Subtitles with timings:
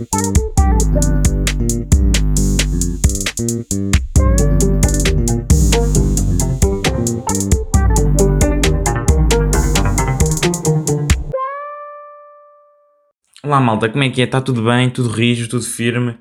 [0.00, 0.08] Olá
[13.60, 14.24] malta, como é que é?
[14.24, 14.88] Está tudo bem?
[14.88, 16.16] Tudo rijo, tudo firme?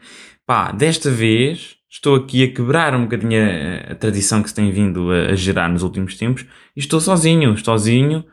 [0.46, 4.70] Pá, desta vez estou aqui a quebrar um bocadinho a, a tradição que se tem
[4.71, 8.25] vindo a, a, gerar nos últimos tempos e estou sozinho, sozinho.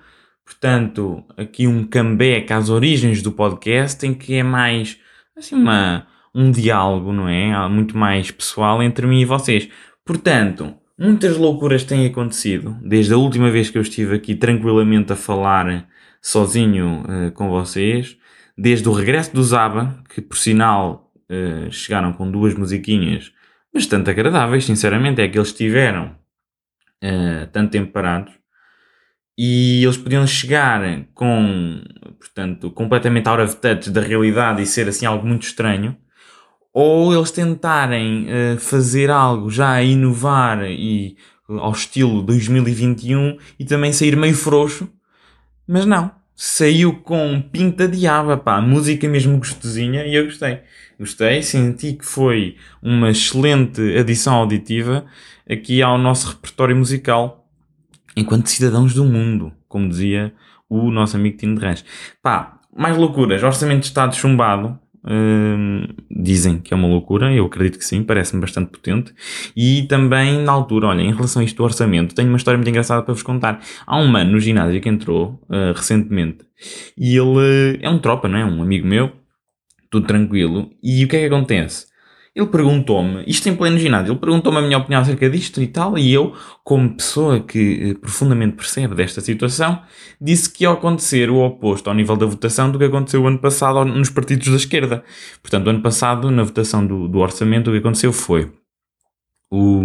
[0.45, 5.06] Portanto, aqui um comeback às origens do podcast em que é mais
[5.37, 7.69] assim uma, um diálogo, não é?
[7.69, 9.69] Muito mais pessoal entre mim e vocês.
[10.05, 15.17] Portanto, muitas loucuras têm acontecido desde a última vez que eu estive aqui tranquilamente a
[15.17, 15.89] falar
[16.23, 18.17] sozinho uh, com vocês
[18.57, 23.33] desde o regresso do Zaba, que por sinal uh, chegaram com duas musiquinhas
[23.73, 26.17] bastante agradáveis, sinceramente, é que eles tiveram
[27.05, 28.33] uh, tanto tempo parados
[29.37, 31.83] e eles podiam chegar com,
[32.19, 35.97] portanto, completamente out of touch da realidade e ser assim algo muito estranho,
[36.73, 41.17] ou eles tentarem uh, fazer algo já a inovar e
[41.49, 44.89] ao estilo 2021 e também sair meio frouxo,
[45.67, 46.11] mas não.
[46.35, 50.61] Saiu com pinta de aba, pá, música mesmo gostosinha e eu gostei.
[50.99, 55.07] Gostei, senti que foi uma excelente adição auditiva
[55.49, 57.46] aqui ao nosso repertório musical
[58.17, 60.33] enquanto cidadãos do mundo, como dizia
[60.69, 61.85] o nosso amigo Tino de Rãs.
[62.23, 67.79] Pá, mais loucuras, orçamento de Estado chumbado, Hum, dizem que é uma loucura, eu acredito
[67.79, 69.15] que sim, parece-me bastante potente.
[69.57, 72.69] E também na altura, olha, em relação a isto do orçamento, tenho uma história muito
[72.69, 73.61] engraçada para vos contar.
[73.87, 76.39] Há um mano no ginásio que entrou uh, recentemente
[76.99, 78.45] e ele é um tropa, não é?
[78.45, 79.13] Um amigo meu,
[79.91, 80.71] tudo tranquilo.
[80.83, 81.87] E o que é que acontece?
[82.37, 85.97] Ele perguntou-me, isto em pleno ginásio, ele perguntou-me a minha opinião acerca disto e tal,
[85.97, 89.83] e eu, como pessoa que eh, profundamente percebe desta situação,
[90.21, 93.87] disse que ia acontecer o oposto ao nível da votação do que aconteceu ano passado
[93.87, 95.03] nos partidos da esquerda.
[95.41, 98.53] Portanto, ano passado, na votação do, do orçamento, o que aconteceu foi
[99.51, 99.83] o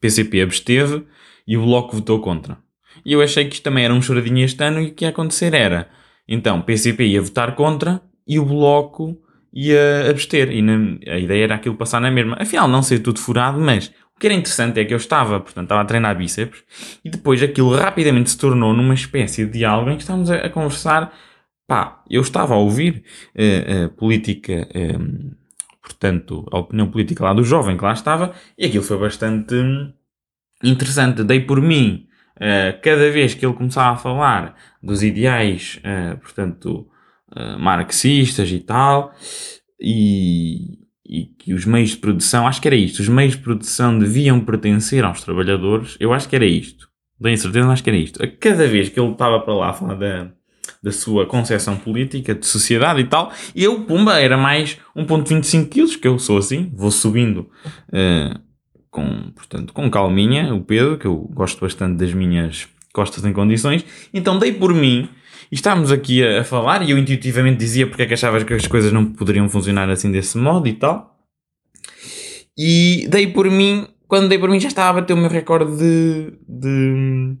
[0.00, 1.06] PCP hum, absteve
[1.46, 2.58] e o Bloco votou contra.
[3.06, 5.10] E eu achei que isto também era um choradinho este ano e o que ia
[5.10, 5.88] acontecer era,
[6.26, 9.16] então, o PCP ia votar contra e o Bloco
[9.52, 10.50] ia abster.
[10.50, 12.36] E na, a ideia era aquilo passar na mesma.
[12.40, 15.64] Afinal, não ser tudo furado, mas o que era interessante é que eu estava, portanto,
[15.64, 16.62] estava a treinar bíceps
[17.04, 20.50] e depois aquilo rapidamente se tornou numa espécie de diálogo em que estávamos a, a
[20.50, 21.12] conversar.
[21.66, 23.04] Pá, eu estava a ouvir
[23.34, 25.32] uh, a política, um,
[25.80, 29.92] portanto, a opinião política lá do jovem que lá estava e aquilo foi bastante hum,
[30.62, 31.24] interessante.
[31.24, 32.06] Dei por mim.
[32.36, 36.88] Uh, cada vez que ele começava a falar dos ideais, uh, portanto,
[37.34, 39.14] eh, marxistas e tal,
[39.80, 43.98] e, e que os meios de produção, acho que era isto, os meios de produção
[43.98, 46.88] deviam pertencer aos trabalhadores, eu acho que era isto,
[47.22, 48.22] tenho certeza, acho que era isto.
[48.22, 50.30] A cada vez que ele estava para lá a falar da,
[50.82, 56.08] da sua concepção política, de sociedade e tal, eu, pumba, era mais 1.25 kg, que
[56.08, 57.48] eu sou assim, vou subindo
[57.88, 58.38] uh,
[58.90, 63.84] com, portanto, com calminha, o peso, que eu gosto bastante das minhas costas em condições,
[64.12, 65.08] então dei por mim
[65.52, 68.54] e estávamos aqui a, a, falar e eu intuitivamente dizia porque é que achavas que
[68.54, 71.14] as coisas não poderiam funcionar assim desse modo e tal.
[72.56, 75.76] E dei por mim, quando dei por mim já estava a bater o meu recorde
[75.76, 77.36] de, de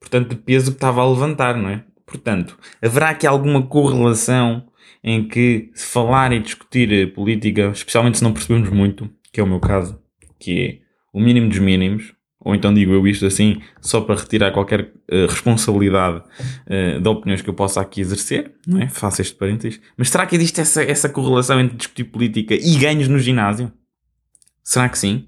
[0.00, 1.84] portanto, de peso que estava a levantar, não é?
[2.04, 4.66] Portanto, haverá aqui alguma correlação
[5.02, 9.46] em que se falar e discutir política, especialmente se não percebemos muito, que é o
[9.46, 10.00] meu caso,
[10.40, 10.78] que é
[11.12, 12.13] o mínimo dos mínimos,
[12.44, 17.40] ou então digo eu isto assim, só para retirar qualquer uh, responsabilidade uh, de opiniões
[17.40, 18.88] que eu possa aqui exercer, não é?
[18.88, 19.80] Faço este parênteses.
[19.96, 23.72] Mas será que existe essa, essa correlação entre discutir política e ganhos no ginásio?
[24.62, 25.26] Será que sim?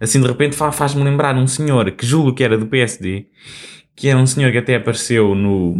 [0.00, 3.26] Assim de repente faz-me lembrar um senhor que julgo que era do PSD,
[3.94, 5.76] que era um senhor que até apareceu no,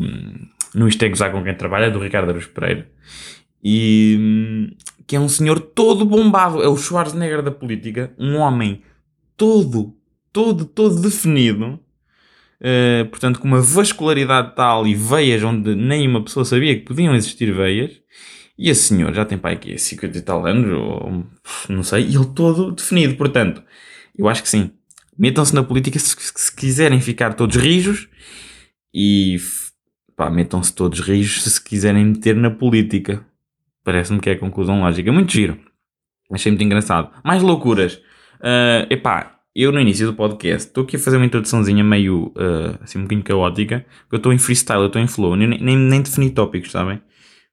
[0.72, 2.88] no Isto é Gozar com quem trabalha, do Ricardo Aruz Pereira,
[3.62, 4.72] e
[5.06, 8.82] que é um senhor todo bombado, é o Schwarzenegger da política, um homem
[9.36, 9.94] todo
[10.36, 11.80] todo, todo definido.
[12.60, 17.14] Uh, portanto, com uma vascularidade tal e veias onde nem uma pessoa sabia que podiam
[17.14, 18.02] existir veias.
[18.58, 21.24] E esse senhor já tem pai aqui 50 e tal anos, ou
[21.70, 23.16] não sei, e ele todo definido.
[23.16, 23.62] Portanto,
[24.16, 24.70] eu acho que sim.
[25.18, 28.06] Metam-se na política se, se, quiserem ficar todos rijos
[28.92, 29.38] e
[30.14, 33.24] pá, metam-se todos rijos se se quiserem meter na política.
[33.82, 35.10] Parece-me que é a conclusão lógica.
[35.10, 35.58] Muito giro.
[36.30, 37.10] Achei muito engraçado.
[37.24, 37.94] Mais loucuras.
[38.40, 42.78] Uh, epá, eu no início do podcast estou aqui a fazer uma introduçãozinha meio uh,
[42.82, 46.02] assim um bocadinho caótica, eu estou em freestyle, eu estou em flow, nem, nem, nem
[46.02, 47.00] defini tópicos, sabem?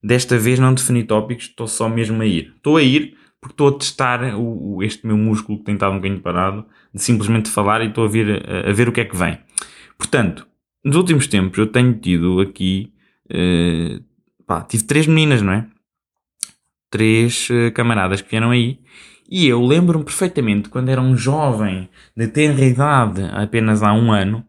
[0.04, 2.54] Desta vez não defini tópicos, estou só mesmo a ir.
[2.58, 5.94] Estou a ir porque estou a testar o, o, este meu músculo que tem estado
[5.94, 9.02] um bocadinho parado, de simplesmente falar e estou a, vir, a, a ver o que
[9.02, 9.38] é que vem.
[9.98, 10.46] Portanto,
[10.84, 12.92] nos últimos tempos eu tenho tido aqui,
[13.32, 14.04] uh,
[14.46, 15.68] pá, tive três meninas, não é?
[16.94, 18.78] três uh, camaradas que vieram aí.
[19.36, 24.46] E eu lembro-me perfeitamente quando era um jovem de tenra idade, apenas há um ano,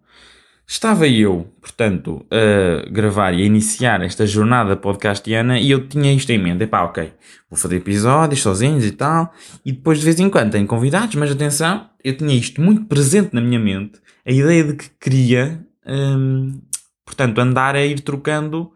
[0.67, 6.29] estava eu, portanto, a gravar e a iniciar esta jornada podcastiana e eu tinha isto
[6.33, 6.65] em mente.
[6.65, 7.15] Epá, ok,
[7.49, 9.33] vou fazer episódios sozinhos e tal,
[9.65, 13.33] e depois de vez em quando tenho convidados, mas atenção, eu tinha isto muito presente
[13.33, 16.61] na minha mente, a ideia de que queria, hum,
[17.07, 18.71] portanto, andar a ir trocando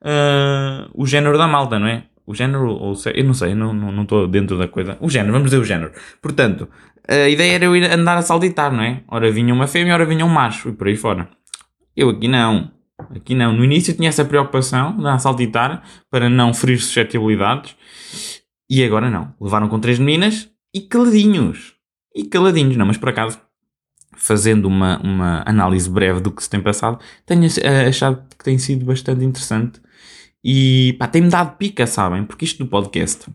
[0.00, 2.04] uh, o género da malta, não é?
[2.26, 4.96] O género, ou eu não sei, não estou não, não dentro da coisa.
[5.00, 5.92] O género, vamos dizer o género.
[6.22, 6.68] Portanto,
[7.08, 9.02] a ideia era eu ir andar a saltitar, não é?
[9.08, 11.28] Ora vinha uma fêmea, ora vinha um macho e por aí fora.
[11.96, 12.70] Eu aqui não.
[13.14, 13.52] Aqui não.
[13.52, 17.74] No início tinha essa preocupação de saltitar para não ferir suscetibilidades
[18.68, 19.34] e agora não.
[19.40, 21.74] Levaram com três meninas e caladinhos.
[22.14, 23.40] E caladinhos, não, mas por acaso,
[24.16, 27.48] fazendo uma, uma análise breve do que se tem passado, tenho
[27.88, 29.80] achado que tem sido bastante interessante
[30.44, 32.24] e pá, tem-me dado pica, sabem?
[32.24, 33.26] Porque isto do podcast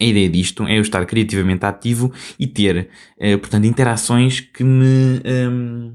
[0.00, 2.88] a ideia disto é eu estar criativamente ativo e ter,
[3.18, 5.94] uh, portanto, interações que me um,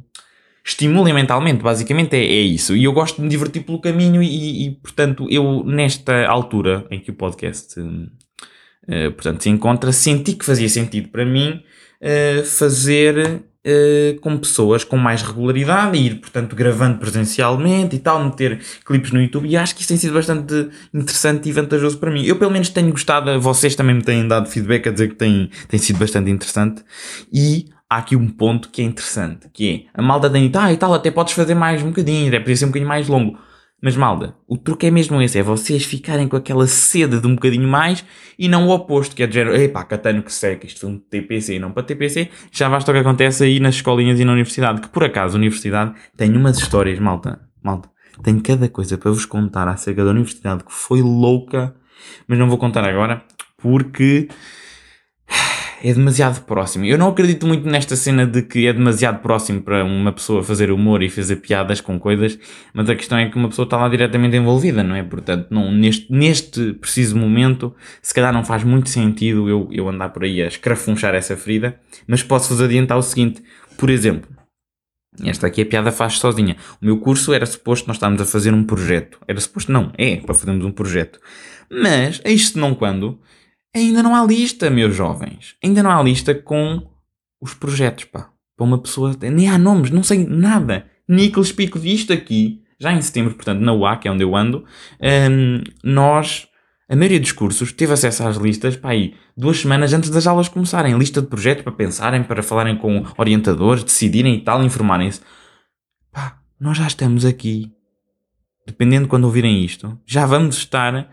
[0.63, 1.61] estimulem mentalmente.
[1.61, 2.75] Basicamente é, é, isso.
[2.75, 6.99] E eu gosto de me divertir pelo caminho e, e portanto, eu, nesta altura em
[6.99, 11.61] que o podcast uh, portanto, se encontra, senti que fazia sentido para mim
[12.45, 18.59] fazer uh, com pessoas com mais regularidade, e ir, portanto, gravando presencialmente e tal, meter
[18.85, 22.23] clipes no YouTube, e acho que isso tem sido bastante interessante e vantajoso para mim.
[22.25, 25.49] Eu, pelo menos, tenho gostado, vocês também me têm dado feedback a dizer que tem,
[25.67, 26.83] tem sido bastante interessante,
[27.31, 30.71] e há aqui um ponto que é interessante, que é, a malta tem dito, ah,
[30.71, 33.37] e tal, até podes fazer mais um bocadinho, até podia ser um bocadinho mais longo.
[33.79, 37.35] Mas malda, o truque é mesmo esse, é vocês ficarem com aquela sede de um
[37.35, 38.03] bocadinho mais
[38.37, 40.97] e não o oposto, que é de género, epá, catano que seca, isto foi um
[40.97, 44.31] TPC e não para TPC, já basta o que acontece aí nas escolinhas e na
[44.31, 47.87] universidade, que por acaso a universidade tem umas histórias, malta, malta,
[48.23, 51.75] tem cada coisa para vos contar acerca da universidade que foi louca,
[52.27, 53.23] mas não vou contar agora,
[53.57, 54.27] porque
[55.83, 56.85] é demasiado próximo.
[56.85, 60.71] Eu não acredito muito nesta cena de que é demasiado próximo para uma pessoa fazer
[60.71, 62.37] humor e fazer piadas com coisas,
[62.73, 65.03] mas a questão é que uma pessoa está lá diretamente envolvida, não é?
[65.03, 70.09] Portanto, não, neste, neste preciso momento, se calhar não faz muito sentido eu, eu andar
[70.09, 73.43] por aí a escrafunchar essa ferida, mas posso-vos adiantar o seguinte,
[73.77, 74.29] por exemplo,
[75.23, 76.57] esta aqui a piada faz sozinha.
[76.81, 79.19] O meu curso era suposto nós estávamos a fazer um projeto.
[79.27, 81.19] Era suposto, não, é, para fazermos um projeto.
[81.69, 83.19] Mas, eis não quando,
[83.75, 85.55] Ainda não há lista, meus jovens.
[85.63, 86.87] Ainda não há lista com
[87.41, 88.29] os projetos, pá.
[88.55, 89.15] Para uma pessoa.
[89.21, 90.87] Nem há nomes, não sei nada.
[91.07, 94.65] Lhes explico disto aqui, já em setembro, portanto, na UA, que é onde eu ando,
[95.01, 96.47] um, nós.
[96.89, 100.47] A maioria dos cursos teve acesso às listas, pá, aí, duas semanas antes das aulas
[100.47, 100.97] começarem.
[100.97, 105.21] Lista de projetos para pensarem, para falarem com orientadores, decidirem e tal, informarem-se.
[106.11, 107.71] Pá, nós já estamos aqui.
[108.65, 111.09] Dependendo de quando ouvirem isto, já vamos estar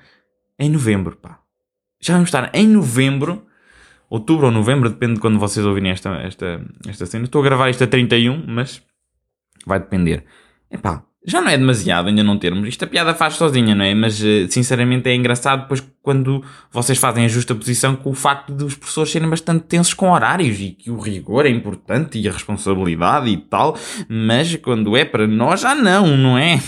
[0.58, 1.43] em novembro, pá
[2.04, 3.46] já vamos estar em novembro,
[4.10, 7.24] outubro ou novembro, depende de quando vocês ouvirem esta, esta, esta cena.
[7.24, 8.82] Estou a gravar isto a 31, mas
[9.66, 10.24] vai depender.
[10.70, 12.68] Epá, já não é demasiado ainda não termos.
[12.68, 13.94] Isto a piada faz sozinha, não é?
[13.94, 18.52] Mas eh, sinceramente é engraçado depois quando vocês fazem a justa posição com o facto
[18.52, 22.28] de os professores serem bastante tensos com horários e que o rigor é importante e
[22.28, 26.60] a responsabilidade e tal, mas quando é para nós já não, não é?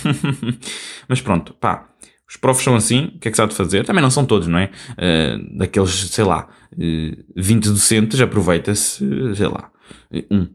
[1.07, 1.91] mas pronto, pá.
[2.29, 3.85] Os profs são assim, o que é que se há de fazer?
[3.85, 4.71] Também não são todos, não é?
[4.93, 9.71] Uh, daqueles, sei lá, uh, eh, 20 docentes, aproveita-se, sei lá,
[10.31, 10.49] um.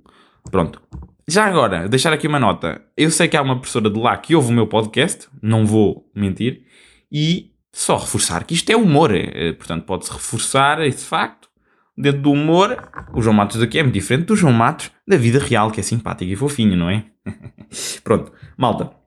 [0.49, 0.81] Pronto.
[1.27, 2.81] Já agora, deixar aqui uma nota.
[2.97, 6.09] Eu sei que há uma professora de lá que ouve o meu podcast, não vou
[6.13, 6.63] mentir,
[7.09, 9.15] e só reforçar que isto é humor.
[9.15, 11.49] É, portanto, pode-se reforçar esse facto.
[11.97, 12.77] Dentro do humor,
[13.13, 15.83] o João Matos daqui é muito diferente do João Matos da vida real, que é
[15.83, 17.05] simpático e fofinho, não é?
[18.03, 19.00] Pronto, malta.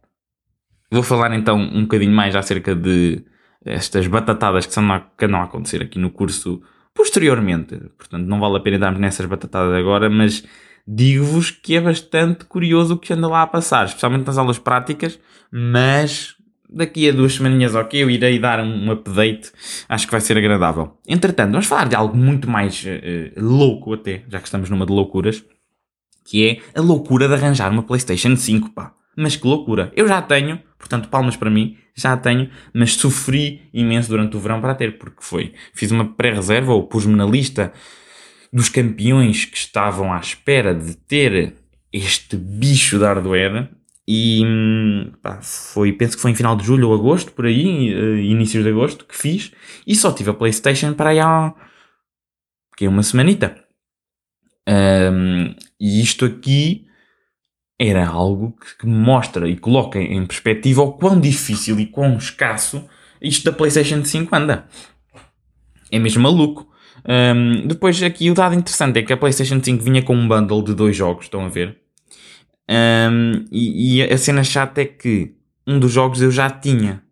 [0.91, 3.25] Vou falar então um bocadinho mais acerca de
[3.65, 4.87] estas batatadas que, são,
[5.17, 6.63] que andam a acontecer aqui no curso
[6.95, 7.77] posteriormente.
[7.99, 10.45] Portanto, não vale a pena darmos nessas batatadas agora, mas
[10.87, 15.19] digo-vos que é bastante curioso o que anda lá a passar, especialmente nas aulas práticas,
[15.51, 16.37] mas
[16.69, 19.53] daqui a duas semaninhas, ok, eu irei dar um update,
[19.89, 20.97] acho que vai ser agradável.
[21.07, 24.93] Entretanto, vamos falar de algo muito mais uh, louco até, já que estamos numa de
[24.93, 25.45] loucuras,
[26.25, 28.93] que é a loucura de arranjar uma Playstation 5, pá.
[29.17, 29.93] Mas que loucura!
[29.97, 34.61] Eu já tenho, portanto, palmas para mim, já tenho, mas sofri imenso durante o verão
[34.61, 35.53] para ter, porque foi.
[35.73, 37.73] Fiz uma pré-reserva ou pus-me na lista
[38.53, 41.55] dos campeões que estavam à espera de ter
[41.93, 43.69] este bicho de hardware
[44.07, 44.43] e
[45.23, 48.63] pá, foi, penso que foi em final de julho ou agosto, por aí, uh, inícios
[48.63, 49.53] de agosto, que fiz
[49.87, 51.55] e só tive a PlayStation para aí há
[52.77, 53.57] que é uma semanita.
[54.69, 56.87] Um, e isto aqui
[57.79, 62.85] era algo que, mostra e coloca em perspectiva o quão difícil e quão escasso
[63.21, 64.67] isto da PlayStation 5 anda.
[65.91, 66.69] é mesmo maluco.
[67.07, 70.63] Um, depois aqui o dado interessante é que a PlayStation 5 vinha com um bundle
[70.63, 71.79] de dois jogos, estão a ver?
[72.69, 75.35] Um, e, e, a cena chata é que
[75.67, 77.03] um dos jogos eu já tinha.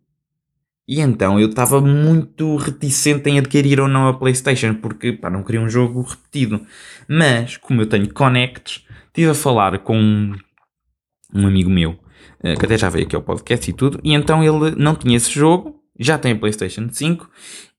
[0.89, 5.43] E então eu estava muito reticente em adquirir ou não a PlayStation, porque pá, não
[5.43, 6.67] queria um jogo repetido.
[7.07, 10.33] Mas, como eu tenho Connects, estive a falar com
[11.35, 11.99] um amigo meu,
[12.43, 15.17] eh, que até já veio aqui ao podcast e tudo, e então ele não tinha
[15.17, 17.29] esse jogo, já tem a PlayStation 5,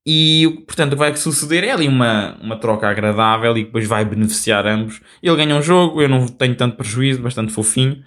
[0.06, 4.04] e portanto o que vai suceder é ali uma, uma troca agradável e depois vai
[4.04, 5.02] beneficiar ambos.
[5.22, 8.04] Ele ganha um jogo, eu não tenho tanto prejuízo, bastante fofinho.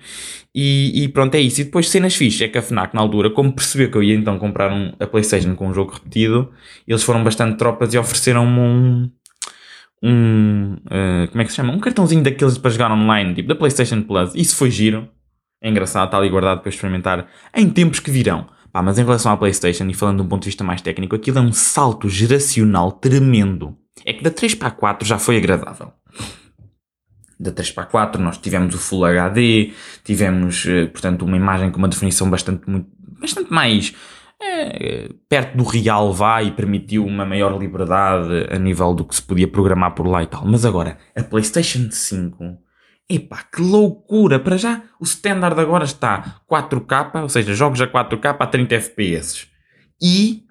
[0.54, 1.60] E, e pronto, é isso.
[1.62, 4.14] E depois cenas fixas é que a FNAC na altura, como percebeu que eu ia
[4.14, 6.50] então comprar um, a Playstation com um jogo repetido,
[6.86, 9.10] eles foram bastante tropas e ofereceram-me um,
[10.02, 11.72] um uh, como é que se chama?
[11.72, 14.34] Um cartãozinho daqueles para jogar online, tipo da PlayStation Plus.
[14.34, 15.08] Isso foi giro.
[15.60, 18.46] É engraçado, está ali guardado para experimentar em tempos que virão.
[18.72, 21.16] Pá, mas em relação à PlayStation, e falando de um ponto de vista mais técnico,
[21.16, 23.76] aquilo é um salto geracional tremendo.
[24.04, 25.92] É que da 3 para a 4 já foi agradável.
[27.40, 29.72] Da 3 para a 4 nós tivemos o Full HD,
[30.04, 33.94] tivemos, eh, portanto, uma imagem com uma definição bastante, muito, bastante mais
[34.42, 39.22] é, perto do real vá e permitiu uma maior liberdade a nível do que se
[39.22, 40.44] podia programar por lá e tal.
[40.44, 42.58] Mas agora, a PlayStation 5
[43.08, 44.40] Epá, que loucura!
[44.40, 49.46] Para já, o standard agora está 4K, ou seja, jogos a 4K a 30 FPS.
[50.02, 50.42] E,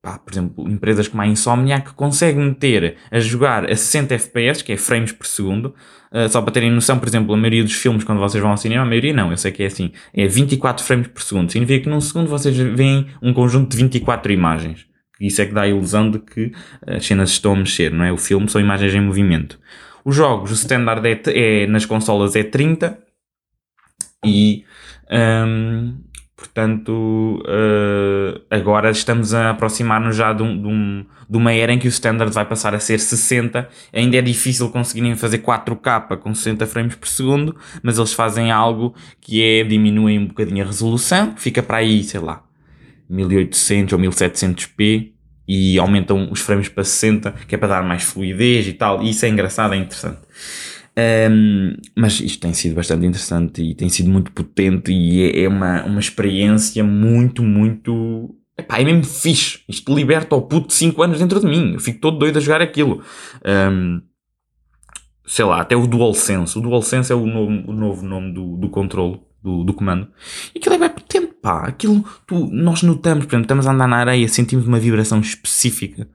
[0.00, 4.72] pá, por exemplo, empresas como a Insomniac conseguem meter a jogar a 60 FPS, que
[4.72, 5.74] é frames por segundo.
[6.10, 8.56] Uh, só para terem noção, por exemplo, a maioria dos filmes, quando vocês vão ao
[8.56, 11.52] cinema, a maioria não, eu sei que é assim, é 24 frames por segundo.
[11.52, 14.86] Significa que num segundo vocês veem um conjunto de 24 imagens.
[15.20, 16.52] Isso é que dá a ilusão de que
[16.86, 18.12] as cenas estão a mexer, não é?
[18.12, 19.58] O filme são imagens em movimento.
[20.04, 22.98] Os jogos, o standard é, é nas consolas é 30
[24.22, 24.64] e
[25.10, 25.98] um,
[26.36, 31.78] portanto uh, agora estamos a aproximar-nos já de, um, de, um, de, uma era em
[31.78, 33.66] que o standard vai passar a ser 60.
[33.94, 38.94] Ainda é difícil conseguirem fazer 4K com 60 frames por segundo, mas eles fazem algo
[39.22, 42.42] que é diminuem um bocadinho a resolução, fica para aí, sei lá,
[43.08, 45.13] 1800 ou 1700p
[45.46, 49.10] e aumentam os frames para 60, que é para dar mais fluidez e tal, e
[49.10, 50.20] isso é engraçado, é interessante.
[50.96, 55.48] Um, mas isto tem sido bastante interessante e tem sido muito potente e é, é
[55.48, 58.34] uma, uma experiência muito, muito.
[58.56, 59.60] Epá, é mesmo fixe.
[59.68, 61.72] Isto liberta o puto de 5 anos dentro de mim.
[61.74, 63.02] Eu fico todo doido a jogar aquilo.
[63.44, 64.00] Um,
[65.26, 66.56] sei lá, até o DualSense.
[66.56, 70.08] O DualSense é o novo, o novo nome do, do controle do, do comando.
[70.54, 70.78] E aquilo é
[71.44, 71.66] pá.
[71.66, 76.08] Aquilo tu, nós notamos, por exemplo, estamos a andar na areia, sentimos uma vibração específica.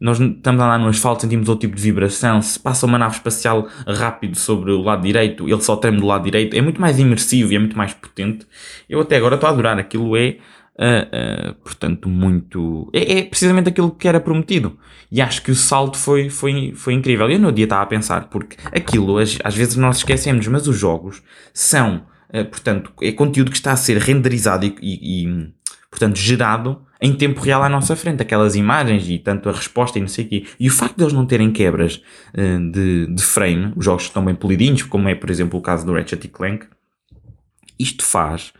[0.00, 2.40] Nós estamos a andar no asfalto, sentimos outro tipo de vibração.
[2.40, 6.22] Se passa uma nave espacial rápido sobre o lado direito, ele só treme do lado
[6.22, 6.56] direito.
[6.56, 8.46] É muito mais imersivo e é muito mais potente.
[8.88, 9.76] Eu até agora estou a adorar.
[9.76, 10.36] Aquilo é.
[10.80, 12.88] Uh, uh, portanto, muito.
[12.92, 14.78] É, é, precisamente aquilo que era prometido.
[15.10, 17.28] E acho que o salto foi, foi, foi incrível.
[17.28, 20.78] Eu no dia estava a pensar, porque aquilo, às, às vezes nós esquecemos, mas os
[20.78, 21.20] jogos
[21.52, 22.02] são
[22.50, 25.52] portanto, é conteúdo que está a ser renderizado e, e,
[25.90, 28.22] portanto, gerado em tempo real à nossa frente.
[28.22, 30.46] Aquelas imagens e tanto a resposta e não sei o quê.
[30.58, 32.02] E o facto de eles não terem quebras
[32.34, 35.86] uh, de, de frame, os jogos estão bem polidinhos, como é, por exemplo, o caso
[35.86, 36.66] do Ratchet Clank,
[37.78, 38.52] isto faz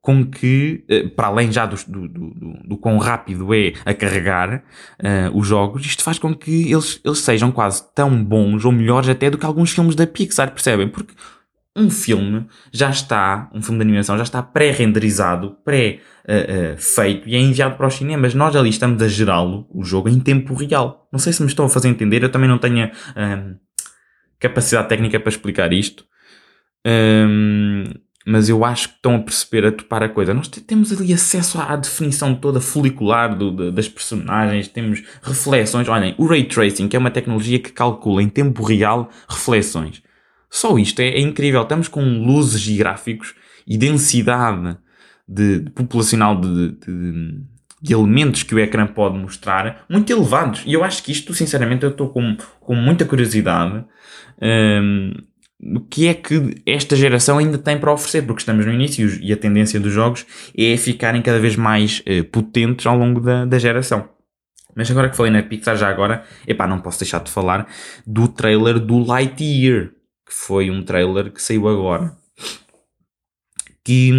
[0.00, 2.34] com que, eh, para além já do, do, do,
[2.64, 4.62] do quão rápido é a carregar
[5.00, 9.08] uh, os jogos, isto faz com que eles, eles sejam quase tão bons ou melhores
[9.08, 10.88] até do que alguns filmes da Pixar, percebem?
[10.88, 11.12] Porque
[11.76, 17.36] um filme já está, um filme de animação já está pré-renderizado, pré-feito uh, uh, e
[17.36, 18.34] é enviado para os cinemas.
[18.34, 21.06] Nós ali estamos a gerá-lo, o jogo, em tempo real.
[21.12, 23.56] Não sei se me estou a fazer entender, eu também não tenho uh,
[24.40, 26.04] capacidade técnica para explicar isto.
[26.86, 27.84] Um,
[28.28, 30.34] mas eu acho que estão a perceber, a topar a coisa.
[30.34, 35.88] Nós temos ali acesso à, definição toda folicular do, de, das personagens, temos reflexões.
[35.88, 40.02] Olhem, o Ray Tracing, que é uma tecnologia que calcula em tempo real reflexões.
[40.56, 41.60] Só isto é, é incrível.
[41.60, 43.34] Estamos com luzes e gráficos
[43.66, 44.78] e densidade
[45.28, 47.44] de, de populacional de, de,
[47.82, 50.62] de, elementos que o ecrã pode mostrar muito elevados.
[50.64, 53.84] E eu acho que isto, sinceramente, eu estou com, com muita curiosidade.
[54.40, 55.12] Um,
[55.76, 59.34] o que é que esta geração ainda tem para oferecer, porque estamos no início e
[59.34, 60.24] a tendência dos jogos
[60.56, 64.08] é ficarem cada vez mais uh, potentes ao longo da, da geração.
[64.74, 67.66] Mas agora que falei na Pixar, já agora, epá, não posso deixar de falar
[68.06, 69.95] do trailer do Lightyear
[70.26, 72.16] que foi um trailer que saiu agora.
[73.84, 74.10] Que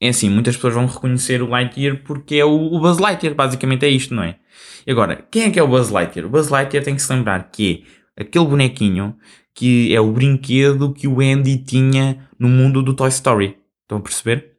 [0.00, 3.88] é assim, muitas pessoas vão reconhecer o Lightyear porque é o, Buzz Lightyear, basicamente é
[3.88, 4.36] isto, não é?
[4.84, 6.26] E agora, quem é que é o Buzz Lightyear?
[6.26, 7.84] O Buzz Lightyear tem que se lembrar que
[8.16, 9.16] é aquele bonequinho
[9.54, 13.58] que é o brinquedo que o Andy tinha no mundo do Toy Story.
[13.82, 14.56] Estão a perceber?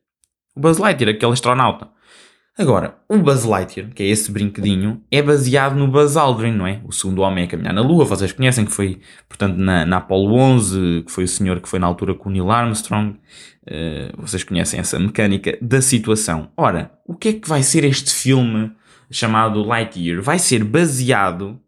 [0.56, 1.90] O Buzz Lightyear, aquele astronauta.
[2.56, 6.82] Agora, o Buzz Lightyear, que é esse brinquedinho, é baseado no Buzz Aldrin, não é?
[6.86, 10.36] O segundo homem a caminhar na Lua, vocês conhecem, que foi, portanto, na, na Apollo
[10.36, 13.18] 11, que foi o senhor que foi na altura com o Neil Armstrong.
[13.64, 16.52] Uh, vocês conhecem essa mecânica da situação.
[16.56, 18.72] Ora, o que é que vai ser este filme
[19.10, 20.22] chamado Lightyear?
[20.22, 21.60] Vai ser baseado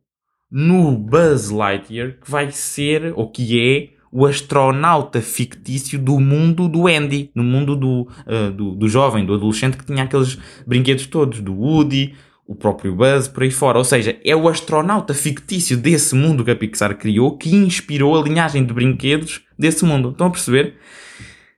[0.52, 6.88] no Buzz Lightyear, que vai ser, ou que é, o astronauta fictício do mundo do
[6.88, 11.42] Andy, no mundo do, uh, do, do, jovem, do adolescente que tinha aqueles brinquedos todos,
[11.42, 12.16] do Woody,
[12.48, 13.78] o próprio Buzz, por aí fora.
[13.78, 18.24] Ou seja, é o astronauta fictício desse mundo que a Pixar criou que inspirou a
[18.24, 20.12] linhagem de brinquedos desse mundo.
[20.12, 20.78] Estão a perceber?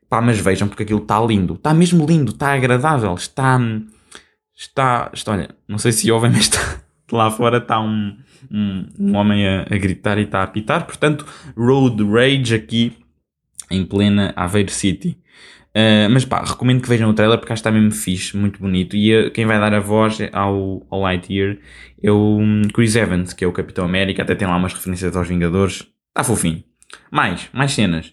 [0.10, 1.54] Pá, mas vejam porque aquilo está lindo.
[1.54, 3.60] Está mesmo lindo, está agradável, está.
[4.56, 5.12] Está.
[5.14, 8.18] está olha, não sei se ouvem, mas está, lá fora está um
[8.52, 10.86] um, um homem a, a, gritar e está a apitar.
[10.86, 11.26] Portanto,
[11.56, 12.94] Road Rage aqui
[13.70, 15.18] em plena Aveiro City.
[15.70, 18.60] Uh, mas pá, recomendo que vejam o trailer porque acho que está mesmo fixe, muito
[18.60, 18.96] bonito.
[18.96, 21.58] E uh, quem vai dar a voz ao, ao Lightyear
[22.02, 22.40] é o
[22.74, 24.24] Chris Evans, que é o Capitão América.
[24.24, 25.88] Até tem lá umas referências aos Vingadores.
[26.10, 26.64] Está fofinho.
[27.12, 28.08] Mais, mais cenas.
[28.08, 28.12] O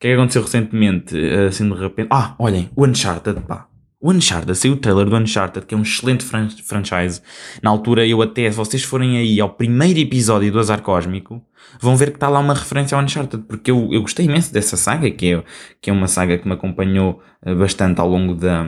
[0.00, 1.16] que é que aconteceu recentemente?
[1.16, 2.08] Uh, assim de repente.
[2.10, 3.69] Ah, olhem, o Uncharted, pá.
[4.02, 7.20] O Uncharted, saiu o trailer do Uncharted, que é um excelente fran franchise.
[7.62, 11.44] Na altura, eu até, se vocês forem aí ao primeiro episódio do Azar Cósmico,
[11.78, 14.74] vão ver que está lá uma referência ao Uncharted, porque eu, eu gostei imenso dessa
[14.78, 15.44] saga, que é,
[15.82, 18.64] que é uma saga que me acompanhou eh, bastante ao longo da.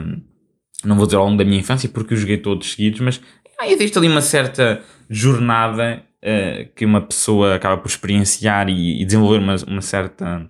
[0.85, 3.19] Não vou dizer ao longo da minha infância, porque eu joguei todos seguidos, mas
[3.57, 9.05] ah, existe ali uma certa jornada uh, que uma pessoa acaba por experienciar e, e
[9.05, 10.47] desenvolver uma, uma certa.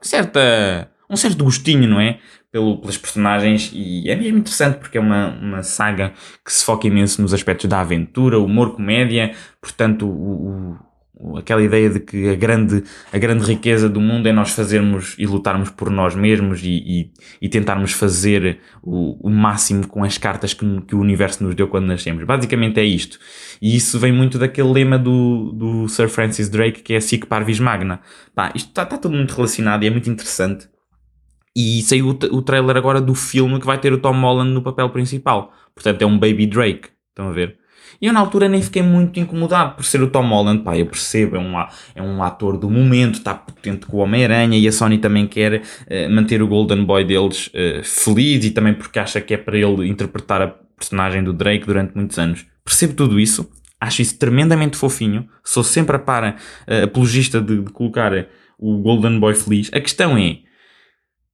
[0.00, 2.18] certa um certo gostinho, não é?
[2.50, 6.86] Pelo, pelas personagens e é mesmo interessante porque é uma, uma saga que se foca
[6.86, 10.78] imenso nos aspectos da aventura, humor, comédia, portanto o,
[11.20, 15.16] o, aquela ideia de que a grande, a grande riqueza do mundo é nós fazermos
[15.18, 17.12] e lutarmos por nós mesmos e, e,
[17.42, 21.66] e tentarmos fazer o, o, máximo com as cartas que, que, o universo nos deu
[21.66, 22.24] quando nascemos.
[22.24, 23.18] Basicamente é isto.
[23.60, 27.58] E isso vem muito daquele lema do, do Sir Francis Drake que é Sic Parvis
[27.58, 28.00] Magna.
[28.34, 30.68] Pá, isto está tá tudo muito relacionado e é muito interessante.
[31.60, 34.62] E saiu o, o trailer agora do filme que vai ter o Tom Holland no
[34.62, 35.52] papel principal.
[35.74, 36.90] Portanto, é um Baby Drake.
[37.10, 37.58] Estão a ver?
[38.00, 40.62] E eu na altura nem fiquei muito incomodado por ser o Tom Holland.
[40.62, 41.58] Pá, eu percebo, é um,
[41.96, 45.62] é um ator do momento, está potente com o Homem-Aranha e a Sony também quer
[45.62, 49.58] uh, manter o Golden Boy deles uh, feliz e também porque acha que é para
[49.58, 52.46] ele interpretar a personagem do Drake durante muitos anos.
[52.64, 56.36] Percebo tudo isso, acho isso tremendamente fofinho, sou sempre a para
[56.68, 58.12] uh, apologista de, de colocar
[58.56, 59.70] o Golden Boy feliz.
[59.72, 60.38] A questão é,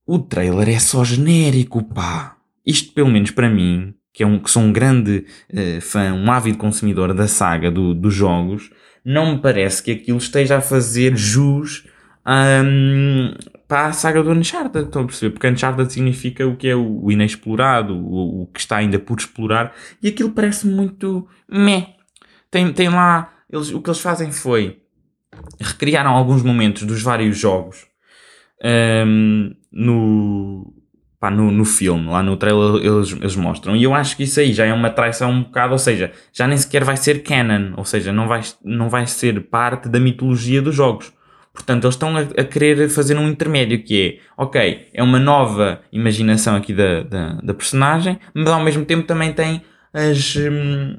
[0.07, 2.37] o trailer é só genérico, pá.
[2.67, 6.31] Isto, pelo menos para mim, que, é um, que sou um grande uh, fã, um
[6.31, 8.71] ávido consumidor da saga do, dos jogos,
[9.05, 11.87] não me parece que aquilo esteja a fazer jus
[12.27, 13.35] um,
[13.69, 14.87] para a saga do Uncharted.
[14.87, 15.33] Estão a perceber?
[15.33, 19.75] Porque Uncharted significa o que é o, inexplorado, o, o, que está ainda por explorar,
[20.03, 21.95] e aquilo parece muito meh.
[22.51, 24.81] Tem, tem lá, eles, o que eles fazem foi
[25.61, 27.89] recriaram alguns momentos dos vários jogos
[28.65, 30.73] um, no,
[31.19, 33.75] pá, no, no filme, lá no trailer eles, eles mostram.
[33.75, 36.47] E eu acho que isso aí já é uma traição um bocado, ou seja, já
[36.47, 40.63] nem sequer vai ser canon, ou seja, não vai, não vai ser parte da mitologia
[40.63, 41.13] dos jogos.
[41.53, 45.81] Portanto, eles estão a, a, querer fazer um intermédio que é, ok, é uma nova
[45.93, 50.97] imaginação aqui da, da, da personagem, mas ao mesmo tempo também tem as, hum,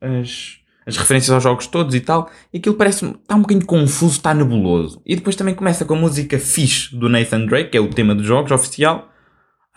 [0.00, 4.12] as as referências aos jogos todos e tal, e aquilo parece está um bocadinho confuso,
[4.12, 5.02] está nebuloso.
[5.04, 8.14] E depois também começa com a música fixe do Nathan Drake, que é o tema
[8.14, 9.10] dos jogos oficial,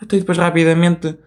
[0.00, 1.18] até depois rapidamente,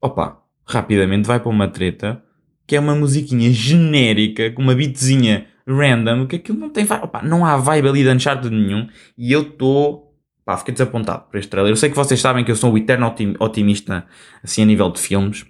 [0.00, 2.22] opa, rapidamente vai para uma treta,
[2.66, 7.44] que é uma musiquinha genérica, com uma beatzinha random, que aquilo não tem opa, não
[7.44, 11.72] há vibe ali de Uncharted nenhum, e eu estou, pá, fiquei desapontado por este trailer.
[11.72, 14.06] Eu sei que vocês sabem que eu sou o eterno otimista,
[14.44, 15.46] assim, a nível de filmes,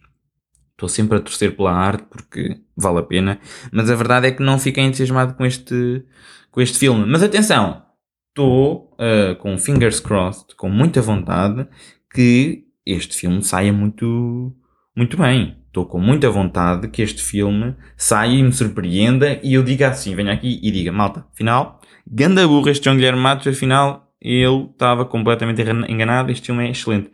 [0.81, 3.39] Estou sempre a torcer pela arte porque vale a pena.
[3.71, 6.03] Mas a verdade é que não fiquei entusiasmado com este,
[6.51, 7.05] com este filme.
[7.05, 7.83] Mas atenção,
[8.31, 11.69] estou uh, com fingers crossed, com muita vontade
[12.15, 14.57] que este filme saia muito,
[14.97, 15.59] muito bem.
[15.67, 20.15] Estou com muita vontade que este filme saia e me surpreenda e eu diga assim,
[20.15, 21.79] venha aqui e diga, malta, afinal,
[22.11, 27.13] ganda burra este João Guilherme Matos, afinal, ele estava completamente enganado, este filme é excelente.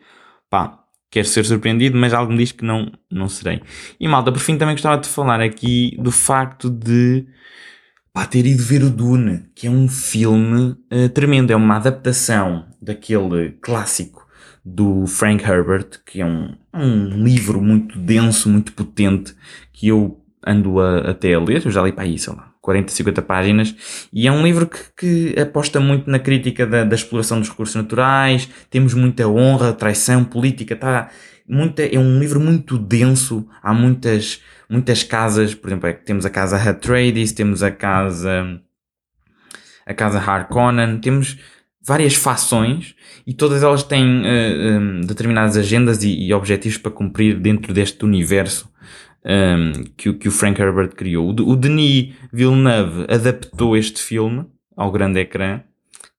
[0.48, 3.60] Pá, quero ser surpreendido, mas algo me diz que não, não serei.
[3.98, 7.26] E malta, por fim também gostava de falar aqui do facto de
[8.12, 12.66] pá, ter ido ver o Dune, que é um filme uh, tremendo, é uma adaptação
[12.80, 14.26] daquele clássico
[14.64, 19.34] do Frank Herbert, que é um, um livro muito denso, muito potente,
[19.72, 23.22] que eu ando a, até a ler, eu já li para sei lá, 40, 50
[23.22, 23.76] páginas,
[24.12, 27.76] e é um livro que, que aposta muito na crítica da, da, exploração dos recursos
[27.76, 31.08] naturais, temos muita honra, traição, política, está
[31.48, 36.30] muita, é um livro muito denso, há muitas, muitas casas, por exemplo, é temos a
[36.30, 38.60] casa Atreides, temos a casa,
[39.86, 41.38] a casa Harkonnen, temos
[41.86, 46.90] várias fações e todas elas têm uh, eh, um, determinadas agendas e, e, objetivos para
[46.90, 48.68] cumprir dentro deste universo
[49.26, 51.28] um, que, que, o Frank Herbert criou.
[51.28, 55.62] O, o Denis Villeneuve adaptou este filme ao grande ecrã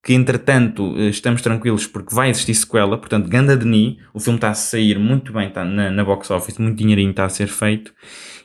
[0.08, 4.52] que entretanto eh, estamos tranquilos porque vai existir sequela, portanto, Ganda Denis, o filme está
[4.52, 7.93] a sair muito bem, está na, na box office, muito dinheirinho está a ser feito,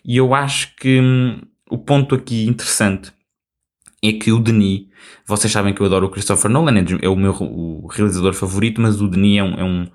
[0.05, 3.13] e eu acho que hum, o ponto aqui interessante
[4.03, 4.89] é que o Denis,
[5.25, 8.81] vocês sabem que eu adoro o Christopher Nolan, é, é o meu o realizador favorito,
[8.81, 9.87] mas o Denis é um, é um,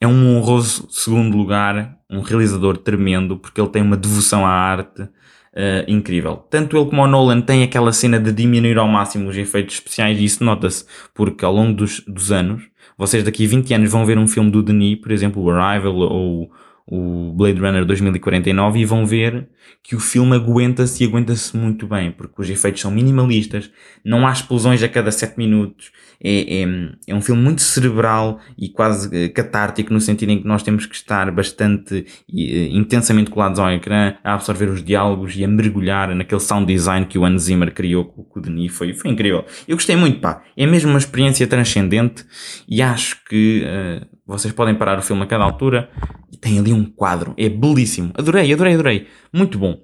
[0.00, 5.08] é um honroso segundo lugar, um realizador tremendo, porque ele tem uma devoção à arte,
[5.54, 6.36] uh, incrível.
[6.50, 10.18] Tanto ele como o Nolan têm aquela cena de diminuir ao máximo os efeitos especiais
[10.18, 12.62] e isso nota-se porque ao longo dos, dos anos,
[12.98, 15.94] vocês daqui a 20 anos vão ver um filme do Denis, por exemplo, o Arrival
[15.94, 16.50] ou
[16.86, 19.48] o Blade Runner 2049 e vão ver
[19.82, 23.70] que o filme aguenta-se e aguenta-se muito bem, porque os efeitos são minimalistas,
[24.04, 25.90] não há explosões a cada 7 minutos,
[26.22, 26.66] é, é,
[27.08, 30.86] é um filme muito cerebral e quase eh, catártico no sentido em que nós temos
[30.86, 35.48] que estar bastante e, uh, intensamente colados ao ecrã, a absorver os diálogos e a
[35.48, 39.44] mergulhar naquele sound design que o Hans Zimmer criou com o Denis, foi, foi incrível.
[39.66, 42.24] Eu gostei muito, pá, é mesmo uma experiência transcendente
[42.68, 45.90] e acho que uh, vocês podem parar o filme a cada altura
[46.32, 47.34] e tem ali um quadro.
[47.36, 48.12] É belíssimo.
[48.14, 49.08] Adorei, adorei, adorei.
[49.32, 49.80] Muito bom.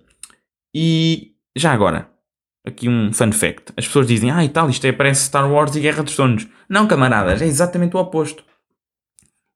[0.75, 2.11] E já agora,
[2.65, 3.73] aqui um fun fact.
[3.77, 6.47] As pessoas dizem, ah e tal, isto é, parece Star Wars e Guerra dos Tronos.
[6.69, 8.45] Não, camaradas, é exatamente o oposto.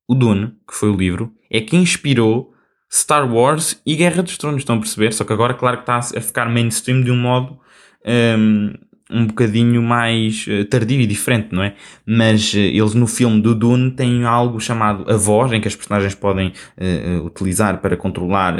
[0.08, 2.52] O Dune, que foi o livro, é que inspirou
[2.92, 4.62] Star Wars e Guerra dos Tronos.
[4.62, 5.12] Estão a perceber?
[5.12, 7.58] Só que agora, claro que está a ficar mainstream de um modo
[8.06, 8.74] um,
[9.10, 11.74] um bocadinho mais uh, tardio e diferente, não é?
[12.06, 15.76] Mas uh, eles no filme do Dune têm algo chamado a voz, em que as
[15.76, 18.56] personagens podem uh, utilizar para controlar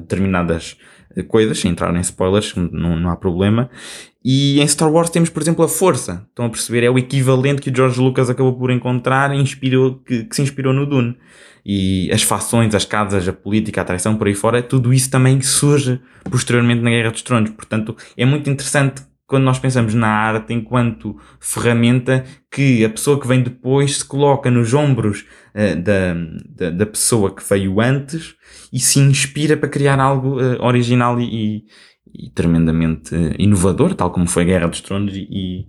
[0.00, 0.76] determinadas
[1.26, 3.70] coisas, sem entrar em spoilers, não, não há problema.
[4.24, 6.26] E em Star Wars temos, por exemplo, a força.
[6.28, 6.84] Estão a perceber?
[6.84, 10.72] É o equivalente que o George Lucas acabou por encontrar inspirou, que, que se inspirou
[10.72, 11.16] no Dune.
[11.64, 15.40] E as fações, as casas, a política, a traição por aí fora, tudo isso também
[15.40, 17.50] surge posteriormente na Guerra dos Tronos.
[17.50, 23.28] Portanto, é muito interessante quando nós pensamos na arte enquanto ferramenta que a pessoa que
[23.28, 26.14] vem depois se coloca nos ombros uh, da,
[26.48, 28.34] da, da, pessoa que veio antes
[28.72, 31.66] e se inspira para criar algo uh, original e,
[32.12, 35.68] e tremendamente uh, inovador, tal como foi Guerra dos Tronos e,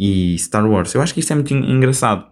[0.00, 0.94] e Star Wars.
[0.94, 2.26] Eu acho que isso é muito engraçado.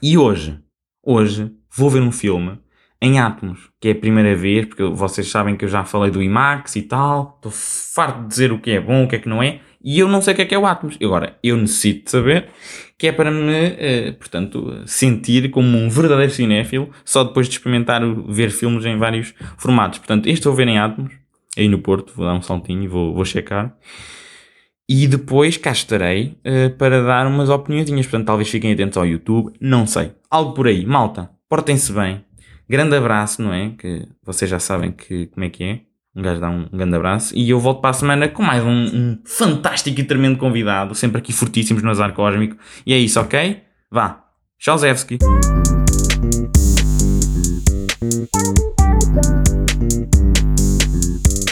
[0.00, 0.60] E hoje,
[1.04, 2.56] hoje, vou ver um filme
[3.02, 6.22] em átomos, que é a primeira vez, porque vocês sabem que eu já falei do
[6.22, 9.28] IMAX e tal, estou farto de dizer o que é bom, o que é que
[9.28, 10.98] não é, e eu não sei o que é que é o Atmos.
[11.02, 12.48] Agora, eu necessito saber
[12.98, 18.02] que é para me, eh, portanto, sentir como um verdadeiro cinéfilo só depois de experimentar
[18.28, 19.98] ver filmes em vários formatos.
[19.98, 21.12] Portanto, este vou ver em Atmos,
[21.56, 23.76] aí no Porto, vou dar um saltinho e vou, vou checar.
[24.88, 27.90] E depois cá estarei uh, para dar umas opiniões.
[28.06, 29.52] Portanto, talvez fiquem atentos ao YouTube.
[29.60, 30.12] Não sei.
[30.30, 30.86] Algo por aí.
[30.86, 32.24] Malta, portem-se bem.
[32.66, 33.74] Grande abraço, não é?
[33.78, 35.80] Que vocês já sabem que, como é que é.
[36.18, 37.32] Um gajo dá um, grande abraço.
[37.36, 41.18] E eu volto para a semana com mais um, um fantástico e tremendo convidado, sempre
[41.18, 42.56] aqui fortíssimos no Azar Cósmico.
[42.84, 43.62] E é isso, ok?
[43.88, 44.24] Vá.
[44.58, 45.18] Tchauzewski.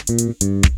[0.09, 0.76] Thank